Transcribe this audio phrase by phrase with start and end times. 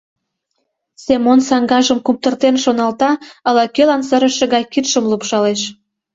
[1.03, 3.11] Семон саҥгажым куптыртен шоналта,
[3.47, 5.61] ала-кӧлан сырыше гай кидшым лупшалеш: